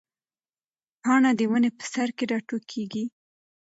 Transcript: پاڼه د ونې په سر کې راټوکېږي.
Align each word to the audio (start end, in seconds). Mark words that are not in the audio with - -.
پاڼه 1.03 1.31
د 1.39 1.41
ونې 1.51 1.71
په 1.77 1.85
سر 1.93 2.09
کې 2.17 2.25
راټوکېږي. 2.31 3.05